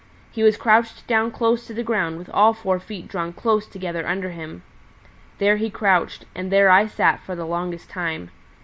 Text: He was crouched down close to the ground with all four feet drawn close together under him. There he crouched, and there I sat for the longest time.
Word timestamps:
He 0.31 0.41
was 0.41 0.57
crouched 0.57 1.05
down 1.05 1.29
close 1.29 1.67
to 1.67 1.75
the 1.75 1.83
ground 1.83 2.17
with 2.17 2.27
all 2.31 2.55
four 2.55 2.79
feet 2.79 3.07
drawn 3.07 3.33
close 3.33 3.67
together 3.67 4.07
under 4.07 4.31
him. 4.31 4.63
There 5.37 5.57
he 5.57 5.69
crouched, 5.69 6.25
and 6.33 6.51
there 6.51 6.71
I 6.71 6.87
sat 6.87 7.19
for 7.19 7.35
the 7.35 7.45
longest 7.45 7.87
time. 7.87 8.31